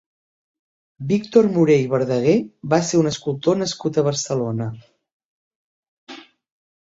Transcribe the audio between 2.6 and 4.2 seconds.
va ser un escultor nascut a